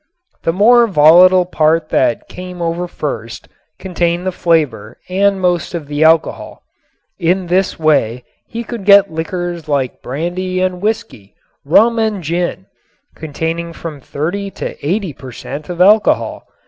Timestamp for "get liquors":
8.83-9.69